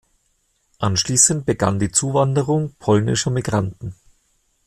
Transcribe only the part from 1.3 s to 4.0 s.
begann die Zuwanderung polnischer Migranten.